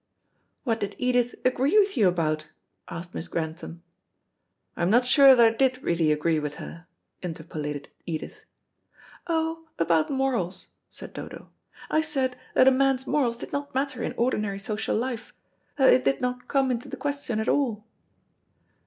[0.63, 2.49] "What did Edith agree with you about?"
[2.87, 3.83] asked Miss Grantham.
[4.75, 6.87] "I'm not sure that I did really agree with her,"
[7.21, 8.43] interpolated Edith.
[9.27, 11.51] "Oh, about morals," said Dodo.
[11.91, 15.35] "I said that a man's morals did not matter in ordinary social life.
[15.77, 17.85] That they did not come into the question at all."